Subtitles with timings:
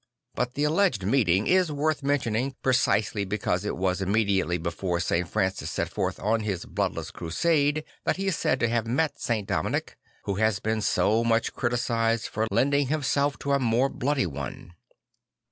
[0.33, 5.29] But the alleged meeting is worth mentioning, precisely because it was immediately before St.
[5.29, 9.47] Francis set forth on his bloodless crusade that he is said to have met St.
[9.47, 14.73] Dominic, who has been so much criticised for lending himself to a more bloody one.